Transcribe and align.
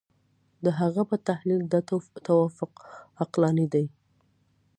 د 0.63 0.65
هغه 0.79 1.01
په 1.09 1.15
تحلیل 1.27 1.61
دا 1.73 1.79
توافق 2.27 2.73
عقلاني 3.23 3.67
دی. 3.73 3.85